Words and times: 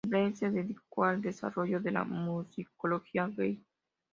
Brett 0.03 0.33
se 0.35 0.49
dedicó 0.49 1.03
al 1.03 1.21
desarrollo 1.21 1.79
de 1.79 1.91
la 1.91 2.03
musicología 2.03 3.27
gay. 3.37 3.63